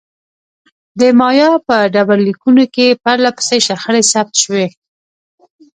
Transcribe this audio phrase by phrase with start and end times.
[0.99, 4.65] د مایا په ډبرلیکونو کې پرله پسې شخړې ثبت شوې.